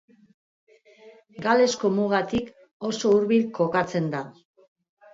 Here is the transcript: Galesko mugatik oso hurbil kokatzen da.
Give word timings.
Galesko 1.47 1.93
mugatik 1.99 2.51
oso 2.93 3.15
hurbil 3.15 3.49
kokatzen 3.63 4.13
da. 4.19 4.27